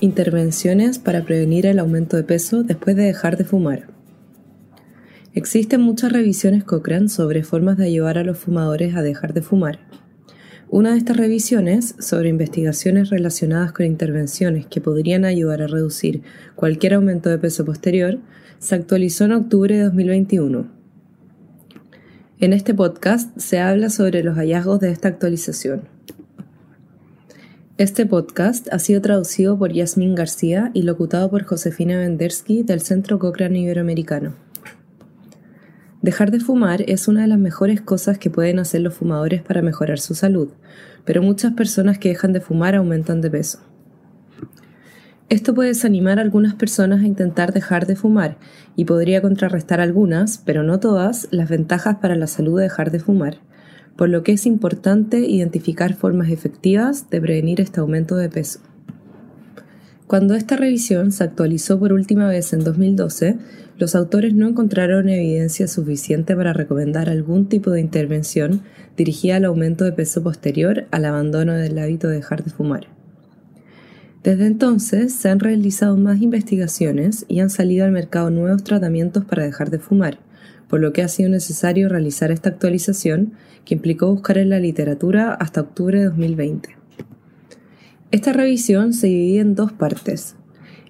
[0.00, 3.88] Intervenciones para prevenir el aumento de peso después de dejar de fumar.
[5.34, 9.80] Existen muchas revisiones Cochrane sobre formas de ayudar a los fumadores a dejar de fumar.
[10.70, 16.22] Una de estas revisiones, sobre investigaciones relacionadas con intervenciones que podrían ayudar a reducir
[16.54, 18.20] cualquier aumento de peso posterior,
[18.60, 20.70] se actualizó en octubre de 2021.
[22.38, 25.97] En este podcast se habla sobre los hallazgos de esta actualización.
[27.78, 33.20] Este podcast ha sido traducido por Yasmín García y locutado por Josefina Vendersky del Centro
[33.20, 34.34] Cochrane Iberoamericano.
[36.02, 39.62] Dejar de fumar es una de las mejores cosas que pueden hacer los fumadores para
[39.62, 40.48] mejorar su salud,
[41.04, 43.60] pero muchas personas que dejan de fumar aumentan de peso.
[45.28, 48.38] Esto puede desanimar a algunas personas a intentar dejar de fumar
[48.74, 52.98] y podría contrarrestar algunas, pero no todas, las ventajas para la salud de dejar de
[52.98, 53.38] fumar
[53.98, 58.60] por lo que es importante identificar formas efectivas de prevenir este aumento de peso.
[60.06, 63.38] Cuando esta revisión se actualizó por última vez en 2012,
[63.76, 68.62] los autores no encontraron evidencia suficiente para recomendar algún tipo de intervención
[68.96, 72.86] dirigida al aumento de peso posterior al abandono del hábito de dejar de fumar.
[74.22, 79.42] Desde entonces se han realizado más investigaciones y han salido al mercado nuevos tratamientos para
[79.42, 80.20] dejar de fumar,
[80.68, 83.32] por lo que ha sido necesario realizar esta actualización
[83.64, 86.76] que implicó buscar en la literatura hasta octubre de 2020.
[88.10, 90.36] Esta revisión se divide en dos partes.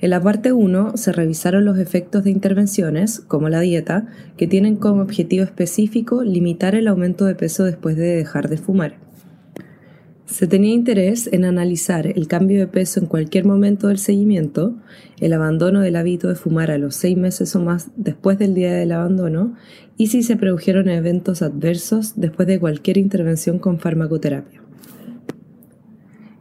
[0.00, 4.76] En la parte 1 se revisaron los efectos de intervenciones, como la dieta, que tienen
[4.76, 9.05] como objetivo específico limitar el aumento de peso después de dejar de fumar.
[10.26, 14.74] Se tenía interés en analizar el cambio de peso en cualquier momento del seguimiento,
[15.20, 18.74] el abandono del hábito de fumar a los seis meses o más después del día
[18.74, 19.54] del abandono
[19.96, 24.62] y si se produjeron eventos adversos después de cualquier intervención con farmacoterapia.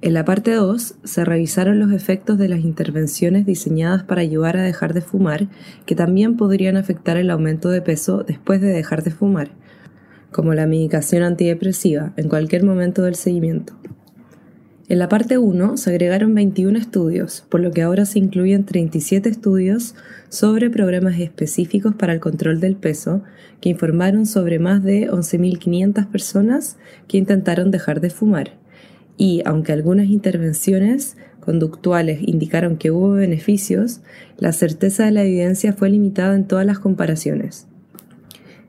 [0.00, 4.62] En la parte 2 se revisaron los efectos de las intervenciones diseñadas para ayudar a
[4.62, 5.48] dejar de fumar
[5.86, 9.50] que también podrían afectar el aumento de peso después de dejar de fumar,
[10.32, 13.74] como la medicación antidepresiva, en cualquier momento del seguimiento.
[14.88, 19.28] En la parte 1 se agregaron 21 estudios, por lo que ahora se incluyen 37
[19.28, 19.94] estudios
[20.30, 23.22] sobre programas específicos para el control del peso,
[23.60, 28.52] que informaron sobre más de 11.500 personas que intentaron dejar de fumar.
[29.18, 34.00] Y aunque algunas intervenciones conductuales indicaron que hubo beneficios,
[34.38, 37.67] la certeza de la evidencia fue limitada en todas las comparaciones.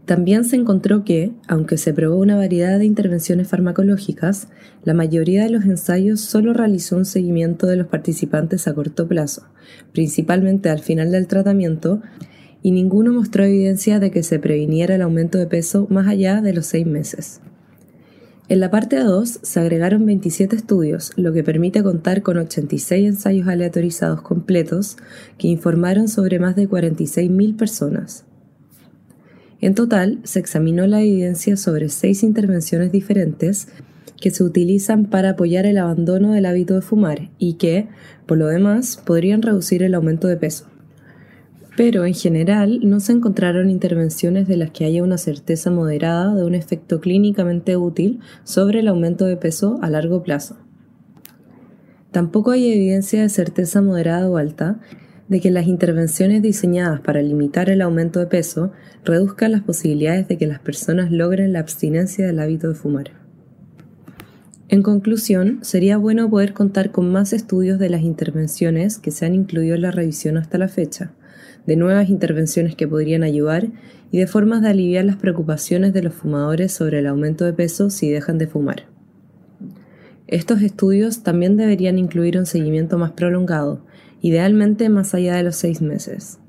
[0.09, 4.47] También se encontró que, aunque se probó una variedad de intervenciones farmacológicas,
[4.83, 9.43] la mayoría de los ensayos solo realizó un seguimiento de los participantes a corto plazo,
[9.93, 12.01] principalmente al final del tratamiento,
[12.63, 16.53] y ninguno mostró evidencia de que se previniera el aumento de peso más allá de
[16.53, 17.39] los seis meses.
[18.47, 23.47] En la parte 2 se agregaron 27 estudios, lo que permite contar con 86 ensayos
[23.47, 24.97] aleatorizados completos
[25.37, 28.25] que informaron sobre más de 46.000 personas.
[29.61, 33.67] En total, se examinó la evidencia sobre seis intervenciones diferentes
[34.21, 37.87] que se utilizan para apoyar el abandono del hábito de fumar y que,
[38.25, 40.65] por lo demás, podrían reducir el aumento de peso.
[41.75, 46.43] Pero en general no se encontraron intervenciones de las que haya una certeza moderada de
[46.43, 50.57] un efecto clínicamente útil sobre el aumento de peso a largo plazo.
[52.11, 54.79] Tampoco hay evidencia de certeza moderada o alta
[55.29, 58.71] de que las intervenciones diseñadas para limitar el aumento de peso
[59.05, 63.11] reduzcan las posibilidades de que las personas logren la abstinencia del hábito de fumar.
[64.67, 69.33] En conclusión, sería bueno poder contar con más estudios de las intervenciones que se han
[69.33, 71.11] incluido en la revisión hasta la fecha,
[71.65, 73.69] de nuevas intervenciones que podrían ayudar
[74.11, 77.89] y de formas de aliviar las preocupaciones de los fumadores sobre el aumento de peso
[77.89, 78.85] si dejan de fumar.
[80.27, 83.83] Estos estudios también deberían incluir un seguimiento más prolongado,
[84.21, 86.39] idealmente más allá de los seis meses.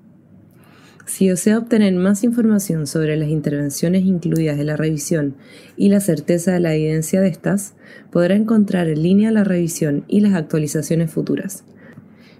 [1.06, 5.34] Si desea obtener más información sobre las intervenciones incluidas en la revisión
[5.76, 7.74] y la certeza de la evidencia de estas,
[8.12, 11.64] podrá encontrar en línea la revisión y las actualizaciones futuras.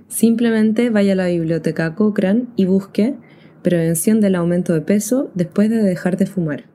[0.06, 3.16] Simplemente vaya a la biblioteca Cochrane y busque
[3.62, 6.69] Prevención del aumento de peso después de dejar de fumar.